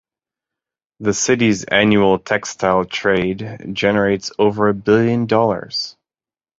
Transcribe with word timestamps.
The 1.01 1.13
city's 1.13 1.63
annual 1.65 2.17
textile 2.17 2.85
trade 2.85 3.69
generates 3.71 4.31
over 4.39 4.67
a 4.67 4.73
billion 4.73 5.27
dollars. 5.27 5.95